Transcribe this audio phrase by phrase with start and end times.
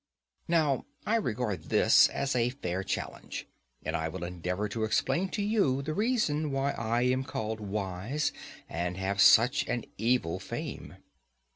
[0.47, 3.47] Now I regard this as a fair challenge,
[3.83, 8.33] and I will endeavour to explain to you the reason why I am called wise
[8.67, 10.95] and have such an evil fame.